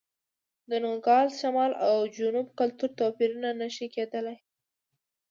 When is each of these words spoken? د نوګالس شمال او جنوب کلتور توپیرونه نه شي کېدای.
د 0.69 0.71
نوګالس 0.83 1.33
شمال 1.41 1.71
او 1.87 1.97
جنوب 2.17 2.47
کلتور 2.59 2.89
توپیرونه 2.99 3.49
نه 3.61 3.67
شي 3.75 3.87
کېدای. 3.95 4.37